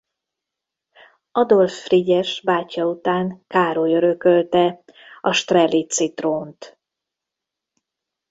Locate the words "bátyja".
2.43-2.85